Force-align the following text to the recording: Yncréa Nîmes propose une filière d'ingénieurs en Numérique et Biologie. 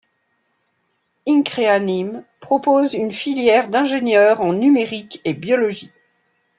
Yncréa 1.27 1.77
Nîmes 1.79 2.23
propose 2.39 2.95
une 2.95 3.11
filière 3.11 3.69
d'ingénieurs 3.69 4.41
en 4.41 4.53
Numérique 4.53 5.21
et 5.25 5.35
Biologie. 5.35 5.91